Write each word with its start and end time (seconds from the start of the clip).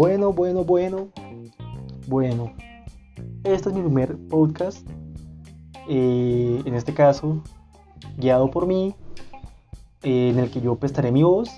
Bueno, 0.00 0.32
bueno, 0.32 0.64
bueno. 0.64 1.08
Bueno. 2.06 2.54
Este 3.44 3.68
es 3.68 3.74
mi 3.74 3.82
primer 3.82 4.16
podcast. 4.28 4.88
Eh, 5.90 6.62
en 6.64 6.74
este 6.74 6.94
caso, 6.94 7.42
guiado 8.16 8.50
por 8.50 8.66
mí. 8.66 8.94
eh, 10.02 10.30
en 10.30 10.38
el 10.38 10.50
que 10.50 10.62
yo 10.62 10.76
prestaré 10.76 11.12
mi 11.12 11.22
voz. 11.22 11.50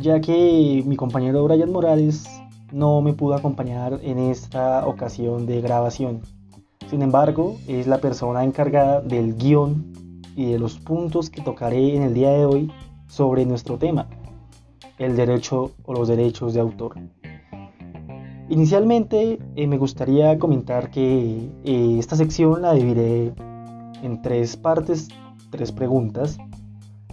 Ya 0.00 0.18
que 0.22 0.82
mi 0.86 0.96
compañero 0.96 1.44
Brian 1.44 1.70
Morales 1.70 2.24
no 2.72 3.02
me 3.02 3.12
pudo 3.12 3.34
acompañar 3.34 4.00
en 4.02 4.18
esta 4.18 4.86
ocasión 4.86 5.44
de 5.44 5.60
grabación. 5.60 6.22
Sin 6.88 7.02
embargo, 7.02 7.58
es 7.68 7.86
la 7.86 7.98
persona 7.98 8.44
encargada 8.44 9.02
del 9.02 9.36
guion 9.36 10.22
y 10.36 10.52
de 10.52 10.58
los 10.58 10.78
puntos 10.78 11.28
que 11.28 11.42
tocaré 11.42 11.96
en 11.96 12.02
el 12.02 12.14
día 12.14 12.30
de 12.30 12.46
hoy 12.46 12.72
sobre 13.08 13.44
nuestro 13.44 13.76
tema, 13.76 14.08
el 14.96 15.16
derecho 15.16 15.72
o 15.84 15.92
los 15.92 16.08
derechos 16.08 16.54
de 16.54 16.60
autor. 16.60 16.94
Inicialmente 18.48 19.40
eh, 19.56 19.66
me 19.66 19.76
gustaría 19.76 20.38
comentar 20.38 20.90
que 20.90 21.50
eh, 21.64 21.96
esta 21.98 22.14
sección 22.14 22.62
la 22.62 22.74
dividiré 22.74 23.34
en 24.02 24.22
tres 24.22 24.56
partes, 24.56 25.08
tres 25.50 25.72
preguntas, 25.72 26.38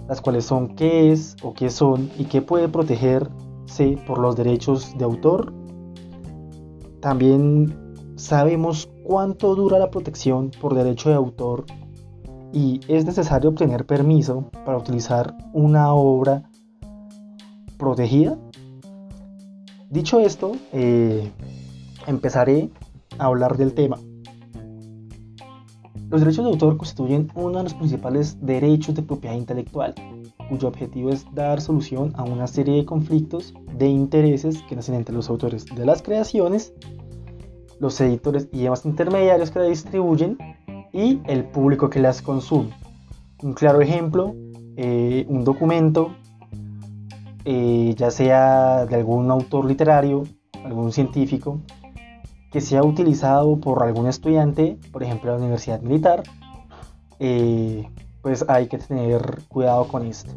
las 0.07 0.21
cuales 0.21 0.45
son 0.45 0.75
qué 0.75 1.11
es 1.11 1.35
o 1.41 1.53
qué 1.53 1.71
son 1.71 2.11
y 2.19 2.25
qué 2.25 2.41
puede 2.43 2.69
protegerse 2.69 3.97
por 4.05 4.19
los 4.19 4.35
derechos 4.35 4.95
de 4.97 5.05
autor. 5.05 5.51
También 6.99 7.75
sabemos 8.15 8.89
cuánto 9.03 9.55
dura 9.55 9.79
la 9.79 9.89
protección 9.89 10.51
por 10.61 10.75
derecho 10.75 11.09
de 11.09 11.15
autor 11.15 11.65
y 12.53 12.79
es 12.87 13.05
necesario 13.05 13.49
obtener 13.49 13.87
permiso 13.87 14.51
para 14.65 14.77
utilizar 14.77 15.35
una 15.51 15.93
obra 15.93 16.43
protegida. 17.77 18.37
Dicho 19.93 20.19
esto, 20.19 20.53
eh, 20.71 21.31
empezaré 22.07 22.71
a 23.19 23.25
hablar 23.25 23.57
del 23.57 23.75
tema. 23.75 23.99
Los 26.09 26.21
derechos 26.21 26.45
de 26.45 26.49
autor 26.49 26.77
constituyen 26.77 27.29
uno 27.35 27.59
de 27.59 27.65
los 27.65 27.75
principales 27.75 28.43
derechos 28.43 28.95
de 28.95 29.03
propiedad 29.03 29.35
intelectual, 29.35 29.93
cuyo 30.49 30.67
objetivo 30.67 31.11
es 31.11 31.27
dar 31.35 31.61
solución 31.61 32.11
a 32.15 32.23
una 32.23 32.47
serie 32.47 32.77
de 32.77 32.85
conflictos 32.85 33.53
de 33.77 33.87
intereses 33.87 34.63
que 34.63 34.75
nacen 34.75 34.95
entre 34.95 35.13
los 35.13 35.29
autores 35.29 35.63
de 35.65 35.85
las 35.85 36.01
creaciones, 36.01 36.73
los 37.79 38.01
editores 38.01 38.49
y 38.51 38.63
demás 38.63 38.87
intermediarios 38.87 39.51
que 39.51 39.59
la 39.59 39.65
distribuyen 39.65 40.39
y 40.91 41.19
el 41.25 41.45
público 41.45 41.91
que 41.91 41.99
las 41.99 42.23
consume. 42.23 42.71
Un 43.43 43.53
claro 43.53 43.79
ejemplo, 43.79 44.33
eh, 44.75 45.27
un 45.29 45.43
documento, 45.43 46.15
eh, 47.45 47.93
ya 47.97 48.11
sea 48.11 48.85
de 48.85 48.95
algún 48.95 49.29
autor 49.31 49.65
literario, 49.65 50.23
algún 50.63 50.91
científico, 50.91 51.59
que 52.51 52.61
sea 52.61 52.83
utilizado 52.83 53.59
por 53.59 53.83
algún 53.83 54.07
estudiante, 54.07 54.77
por 54.91 55.03
ejemplo, 55.03 55.31
la 55.31 55.37
universidad 55.37 55.81
militar, 55.81 56.23
eh, 57.19 57.89
pues 58.21 58.45
hay 58.47 58.67
que 58.67 58.77
tener 58.77 59.41
cuidado 59.47 59.87
con 59.87 60.05
esto. 60.05 60.31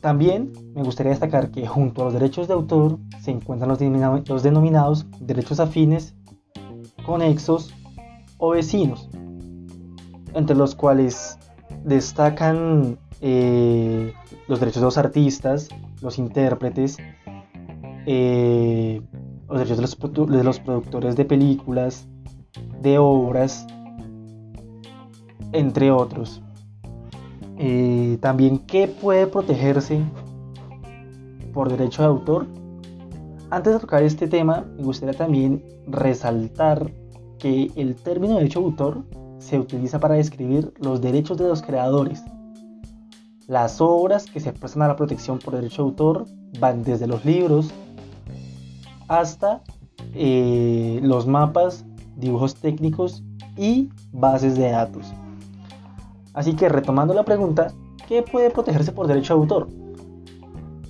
También 0.00 0.52
me 0.74 0.82
gustaría 0.82 1.10
destacar 1.10 1.50
que 1.50 1.66
junto 1.66 2.02
a 2.02 2.04
los 2.04 2.14
derechos 2.14 2.48
de 2.48 2.54
autor 2.54 2.98
se 3.20 3.30
encuentran 3.30 3.68
los 3.68 4.42
denominados 4.42 5.06
derechos 5.20 5.58
afines, 5.58 6.14
conexos 7.04 7.72
o 8.38 8.50
vecinos, 8.50 9.08
entre 10.34 10.54
los 10.54 10.74
cuales 10.74 11.38
destacan 11.84 12.98
eh, 13.20 14.12
los 14.48 14.60
derechos 14.60 14.80
de 14.82 14.86
los 14.86 14.98
artistas, 14.98 15.68
los 16.02 16.18
intérpretes, 16.18 16.98
eh, 18.06 19.00
los 19.48 19.58
derechos 19.58 19.76
de 19.76 19.82
los, 19.82 20.28
de 20.30 20.44
los, 20.44 20.60
productores 20.60 21.16
de 21.16 21.24
películas, 21.24 22.06
de 22.80 22.98
obras, 22.98 23.66
entre 25.52 25.90
otros. 25.90 26.42
Eh, 27.58 28.18
también, 28.20 28.58
¿qué 28.58 28.86
puede 28.86 29.26
protegerse 29.26 30.00
por 31.52 31.70
derecho 31.70 32.02
de 32.02 32.08
autor? 32.08 32.46
Antes 33.50 33.74
de 33.74 33.80
tocar 33.80 34.02
este 34.02 34.28
tema, 34.28 34.66
me 34.76 34.84
gustaría 34.84 35.14
también 35.14 35.64
resaltar 35.86 36.92
que 37.38 37.70
el 37.76 37.94
término 37.94 38.34
derecho 38.36 38.60
de 38.60 38.66
autor 38.66 39.04
se 39.38 39.58
utiliza 39.58 40.00
para 40.00 40.16
describir 40.16 40.72
los 40.78 41.00
derechos 41.00 41.38
de 41.38 41.48
los 41.48 41.62
creadores. 41.62 42.22
Las 43.46 43.80
obras 43.80 44.26
que 44.26 44.40
se 44.40 44.52
prestan 44.52 44.82
a 44.82 44.88
la 44.88 44.96
protección 44.96 45.38
por 45.38 45.54
derecho 45.54 45.82
de 45.82 45.88
autor 45.88 46.26
van 46.58 46.82
desde 46.82 47.06
los 47.06 47.24
libros 47.24 47.70
hasta 49.06 49.62
eh, 50.14 50.98
los 51.02 51.28
mapas, 51.28 51.84
dibujos 52.16 52.56
técnicos 52.56 53.22
y 53.56 53.88
bases 54.12 54.56
de 54.56 54.70
datos. 54.70 55.12
Así 56.34 56.54
que 56.54 56.68
retomando 56.68 57.14
la 57.14 57.24
pregunta, 57.24 57.72
¿qué 58.08 58.22
puede 58.22 58.50
protegerse 58.50 58.90
por 58.90 59.06
derecho 59.06 59.34
de 59.34 59.40
autor? 59.40 59.68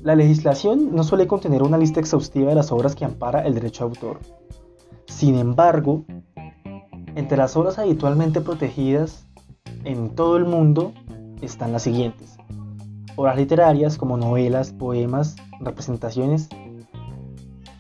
La 0.02 0.14
legislación 0.14 0.94
no 0.94 1.04
suele 1.04 1.26
contener 1.26 1.62
una 1.62 1.76
lista 1.76 2.00
exhaustiva 2.00 2.48
de 2.48 2.54
las 2.54 2.72
obras 2.72 2.94
que 2.94 3.04
ampara 3.04 3.46
el 3.46 3.52
derecho 3.52 3.84
de 3.84 3.90
autor. 3.90 4.20
Sin 5.06 5.36
embargo, 5.36 6.04
entre 7.16 7.36
las 7.36 7.54
obras 7.54 7.78
habitualmente 7.78 8.40
protegidas 8.40 9.26
en 9.84 10.14
todo 10.14 10.38
el 10.38 10.46
mundo 10.46 10.94
están 11.42 11.72
las 11.72 11.82
siguientes. 11.82 12.36
Obras 13.16 13.36
literarias 13.36 13.96
como 13.96 14.16
novelas, 14.16 14.72
poemas, 14.72 15.36
representaciones, 15.60 16.48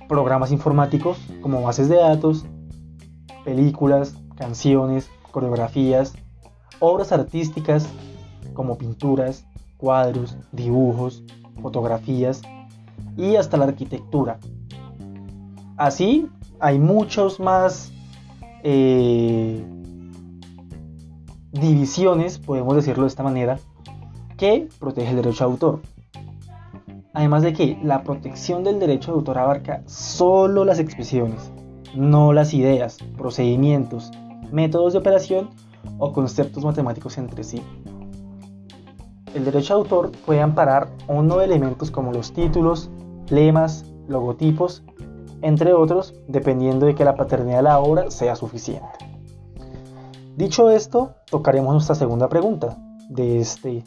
programas 0.08 0.52
informáticos 0.52 1.18
como 1.42 1.62
bases 1.62 1.88
de 1.88 1.96
datos, 1.96 2.46
películas, 3.44 4.14
canciones, 4.36 5.10
coreografías, 5.30 6.14
obras 6.80 7.12
artísticas 7.12 7.88
como 8.54 8.78
pinturas, 8.78 9.44
cuadros, 9.76 10.36
dibujos, 10.52 11.22
fotografías 11.60 12.42
y 13.16 13.36
hasta 13.36 13.56
la 13.56 13.66
arquitectura. 13.66 14.38
Así 15.76 16.28
hay 16.58 16.78
muchos 16.78 17.38
más 17.38 17.92
eh, 18.62 19.64
divisiones, 21.60 22.38
podemos 22.38 22.76
decirlo 22.76 23.04
de 23.04 23.08
esta 23.08 23.22
manera, 23.22 23.58
que 24.36 24.68
protege 24.78 25.10
el 25.10 25.16
derecho 25.16 25.44
de 25.44 25.50
autor. 25.50 25.80
Además 27.14 27.42
de 27.42 27.52
que 27.52 27.78
la 27.82 28.02
protección 28.02 28.62
del 28.62 28.78
derecho 28.78 29.12
de 29.12 29.18
autor 29.18 29.38
abarca 29.38 29.82
solo 29.86 30.64
las 30.64 30.78
expresiones, 30.78 31.50
no 31.94 32.32
las 32.32 32.52
ideas, 32.52 32.98
procedimientos, 33.16 34.10
métodos 34.52 34.92
de 34.92 34.98
operación 34.98 35.50
o 35.98 36.12
conceptos 36.12 36.64
matemáticos 36.64 37.16
entre 37.16 37.42
sí. 37.42 37.62
El 39.34 39.44
derecho 39.44 39.74
de 39.74 39.80
autor 39.80 40.12
puede 40.24 40.40
amparar 40.40 40.88
uno 41.08 41.38
de 41.38 41.44
elementos 41.46 41.90
como 41.90 42.12
los 42.12 42.32
títulos, 42.32 42.90
lemas, 43.28 43.84
logotipos, 44.08 44.82
entre 45.42 45.72
otros, 45.72 46.14
dependiendo 46.28 46.86
de 46.86 46.94
que 46.94 47.04
la 47.04 47.16
paternidad 47.16 47.58
de 47.58 47.62
la 47.62 47.78
obra 47.78 48.10
sea 48.10 48.36
suficiente. 48.36 49.05
Dicho 50.36 50.68
esto, 50.68 51.14
tocaremos 51.30 51.72
nuestra 51.72 51.94
segunda 51.94 52.28
pregunta 52.28 52.76
de 53.08 53.40
este 53.40 53.82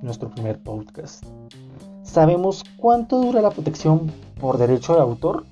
nuestro 0.00 0.28
primer 0.30 0.60
podcast. 0.60 1.24
¿Sabemos 2.02 2.64
cuánto 2.76 3.20
dura 3.20 3.40
la 3.40 3.50
protección 3.50 4.10
por 4.40 4.58
derecho 4.58 4.94
de 4.94 5.00
autor? 5.00 5.46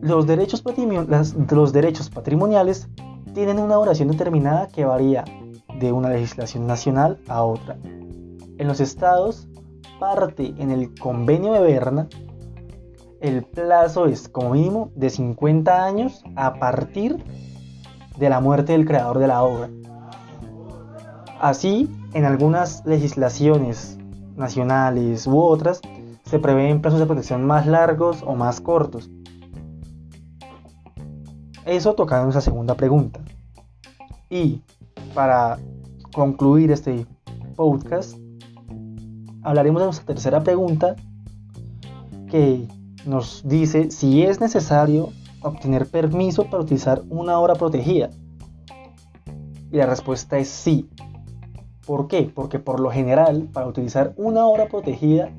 Los 0.00 0.26
derechos, 0.26 0.64
los 1.48 1.72
derechos 1.72 2.10
patrimoniales 2.10 2.88
tienen 3.34 3.60
una 3.60 3.76
duración 3.76 4.08
determinada 4.08 4.66
que 4.66 4.84
varía 4.84 5.24
de 5.78 5.92
una 5.92 6.08
legislación 6.08 6.66
nacional 6.66 7.20
a 7.28 7.44
otra. 7.44 7.76
En 7.84 8.66
los 8.66 8.80
estados, 8.80 9.46
parte 10.00 10.54
en 10.58 10.72
el 10.72 10.92
convenio 10.98 11.52
de 11.52 11.60
Berna, 11.60 12.08
el 13.20 13.44
plazo 13.44 14.06
es 14.06 14.28
como 14.28 14.50
mínimo 14.50 14.90
de 14.96 15.08
50 15.08 15.84
años 15.84 16.24
a 16.34 16.54
partir 16.54 17.22
de 18.18 18.28
la 18.28 18.40
muerte 18.40 18.72
del 18.72 18.86
creador 18.86 19.18
de 19.18 19.28
la 19.28 19.42
obra. 19.42 19.70
Así, 21.40 21.90
en 22.12 22.24
algunas 22.24 22.84
legislaciones 22.86 23.98
nacionales 24.36 25.26
u 25.26 25.38
otras, 25.38 25.80
se 26.24 26.38
prevén 26.38 26.80
plazos 26.80 27.00
de 27.00 27.06
protección 27.06 27.44
más 27.44 27.66
largos 27.66 28.22
o 28.26 28.34
más 28.34 28.60
cortos. 28.60 29.10
Eso 31.66 31.94
toca 31.94 32.22
nuestra 32.22 32.40
segunda 32.40 32.74
pregunta. 32.74 33.20
Y 34.30 34.62
para 35.14 35.58
concluir 36.12 36.70
este 36.70 37.06
podcast, 37.56 38.16
hablaremos 39.42 39.80
de 39.80 39.86
nuestra 39.86 40.06
tercera 40.06 40.42
pregunta 40.42 40.96
que 42.30 42.66
nos 43.06 43.46
dice 43.46 43.90
si 43.90 44.22
es 44.22 44.40
necesario 44.40 45.10
obtener 45.44 45.86
permiso 45.86 46.44
para 46.44 46.62
utilizar 46.62 47.02
una 47.08 47.38
obra 47.38 47.54
protegida. 47.54 48.10
Y 49.70 49.76
la 49.76 49.86
respuesta 49.86 50.38
es 50.38 50.48
sí. 50.48 50.88
¿Por 51.86 52.08
qué? 52.08 52.30
Porque 52.34 52.58
por 52.58 52.80
lo 52.80 52.90
general, 52.90 53.48
para 53.52 53.66
utilizar 53.66 54.14
una 54.16 54.46
obra 54.46 54.68
protegida, 54.68 55.30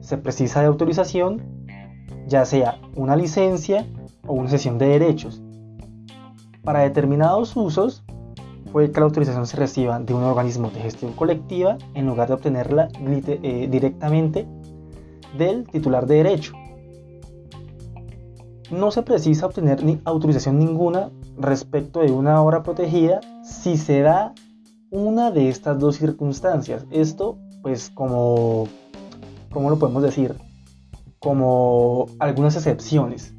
se 0.00 0.16
precisa 0.16 0.60
de 0.60 0.66
autorización, 0.66 1.42
ya 2.26 2.44
sea 2.44 2.78
una 2.96 3.16
licencia 3.16 3.86
o 4.26 4.34
una 4.34 4.48
sesión 4.48 4.78
de 4.78 4.86
derechos. 4.86 5.42
Para 6.64 6.80
determinados 6.80 7.56
usos, 7.56 8.04
puede 8.72 8.90
que 8.90 9.00
la 9.00 9.06
autorización 9.06 9.46
se 9.46 9.56
reciba 9.56 9.98
de 9.98 10.14
un 10.14 10.22
organismo 10.22 10.70
de 10.70 10.80
gestión 10.80 11.12
colectiva 11.12 11.76
en 11.94 12.06
lugar 12.06 12.28
de 12.28 12.34
obtenerla 12.34 12.88
eh, 13.00 13.68
directamente 13.70 14.46
del 15.36 15.66
titular 15.66 16.06
de 16.06 16.16
derecho. 16.16 16.54
No 18.72 18.90
se 18.90 19.02
precisa 19.02 19.44
obtener 19.44 19.84
ni 19.84 20.00
autorización 20.06 20.58
ninguna 20.58 21.10
respecto 21.38 22.00
de 22.00 22.10
una 22.10 22.40
obra 22.40 22.62
protegida 22.62 23.20
si 23.44 23.76
se 23.76 24.00
da 24.00 24.32
una 24.90 25.30
de 25.30 25.50
estas 25.50 25.78
dos 25.78 25.96
circunstancias. 25.96 26.86
Esto, 26.90 27.36
pues, 27.60 27.90
como, 27.90 28.66
¿cómo 29.50 29.68
lo 29.68 29.78
podemos 29.78 30.02
decir? 30.02 30.34
Como 31.18 32.06
algunas 32.18 32.56
excepciones. 32.56 33.34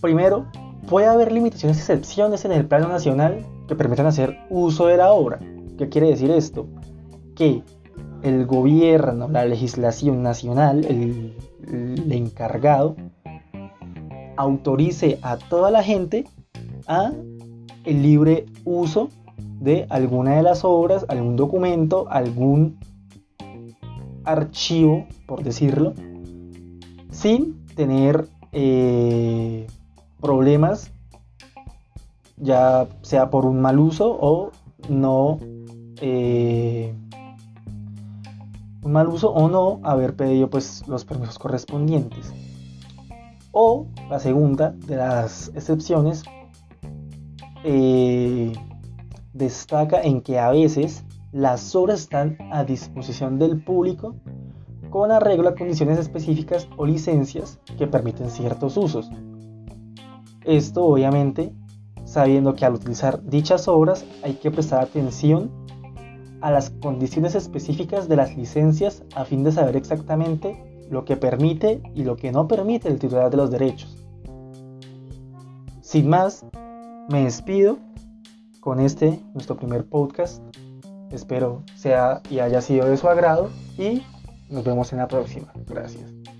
Primero, 0.00 0.46
puede 0.88 1.06
haber 1.06 1.30
limitaciones 1.30 1.76
y 1.76 1.80
excepciones 1.80 2.44
en 2.44 2.50
el 2.50 2.66
plano 2.66 2.88
nacional 2.88 3.46
que 3.68 3.76
permitan 3.76 4.06
hacer 4.06 4.38
uso 4.50 4.86
de 4.86 4.96
la 4.96 5.12
obra. 5.12 5.38
¿Qué 5.78 5.88
quiere 5.88 6.08
decir 6.08 6.32
esto? 6.32 6.66
Que 7.36 7.62
el 8.22 8.44
gobierno, 8.44 9.28
la 9.28 9.44
legislación 9.44 10.24
nacional, 10.24 10.84
el, 10.84 11.36
el 11.68 12.10
encargado, 12.10 12.96
autorice 14.36 15.18
a 15.22 15.36
toda 15.36 15.70
la 15.70 15.82
gente 15.82 16.24
a 16.86 17.12
el 17.84 18.02
libre 18.02 18.46
uso 18.64 19.08
de 19.60 19.86
alguna 19.88 20.36
de 20.36 20.42
las 20.42 20.64
obras, 20.64 21.06
algún 21.08 21.36
documento, 21.36 22.06
algún 22.10 22.78
archivo, 24.24 25.06
por 25.26 25.42
decirlo, 25.42 25.94
sin 27.10 27.64
tener 27.74 28.28
eh, 28.52 29.66
problemas, 30.20 30.90
ya 32.36 32.86
sea 33.02 33.30
por 33.30 33.46
un 33.46 33.60
mal 33.60 33.78
uso 33.78 34.16
o 34.20 34.50
no, 34.88 35.38
eh, 36.00 36.94
un 38.82 38.92
mal 38.92 39.08
uso 39.08 39.30
o 39.30 39.48
no 39.48 39.80
haber 39.82 40.14
pedido 40.16 40.50
pues 40.50 40.86
los 40.86 41.04
permisos 41.04 41.38
correspondientes. 41.38 42.32
O 43.58 43.86
la 44.10 44.18
segunda 44.18 44.72
de 44.86 44.96
las 44.96 45.48
excepciones 45.54 46.24
eh, 47.64 48.52
destaca 49.32 50.02
en 50.02 50.20
que 50.20 50.38
a 50.38 50.50
veces 50.50 51.04
las 51.32 51.74
obras 51.74 52.00
están 52.00 52.36
a 52.52 52.64
disposición 52.64 53.38
del 53.38 53.64
público 53.64 54.14
con 54.90 55.10
arreglo 55.10 55.48
a 55.48 55.54
condiciones 55.54 55.98
específicas 55.98 56.68
o 56.76 56.84
licencias 56.84 57.58
que 57.78 57.86
permiten 57.86 58.28
ciertos 58.28 58.76
usos. 58.76 59.10
Esto 60.44 60.84
obviamente 60.84 61.54
sabiendo 62.04 62.54
que 62.54 62.66
al 62.66 62.74
utilizar 62.74 63.24
dichas 63.24 63.68
obras 63.68 64.04
hay 64.22 64.34
que 64.34 64.50
prestar 64.50 64.82
atención 64.82 65.50
a 66.42 66.50
las 66.50 66.68
condiciones 66.68 67.34
específicas 67.34 68.06
de 68.06 68.16
las 68.16 68.36
licencias 68.36 69.02
a 69.14 69.24
fin 69.24 69.44
de 69.44 69.52
saber 69.52 69.76
exactamente 69.76 70.62
lo 70.90 71.04
que 71.04 71.16
permite 71.16 71.82
y 71.94 72.04
lo 72.04 72.16
que 72.16 72.32
no 72.32 72.48
permite 72.48 72.88
el 72.88 72.98
titular 72.98 73.30
de 73.30 73.36
los 73.36 73.50
derechos. 73.50 73.96
Sin 75.80 76.08
más, 76.08 76.44
me 77.08 77.24
despido 77.24 77.78
con 78.60 78.80
este, 78.80 79.20
nuestro 79.34 79.56
primer 79.56 79.84
podcast. 79.84 80.42
Espero 81.10 81.62
sea 81.76 82.20
y 82.28 82.40
haya 82.40 82.60
sido 82.60 82.88
de 82.88 82.96
su 82.96 83.08
agrado 83.08 83.50
y 83.78 84.02
nos 84.50 84.64
vemos 84.64 84.92
en 84.92 84.98
la 84.98 85.08
próxima. 85.08 85.52
Gracias. 85.68 86.35